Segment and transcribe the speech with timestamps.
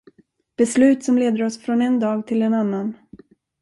[0.57, 2.93] Beslut som leder oss från en dag till en annan.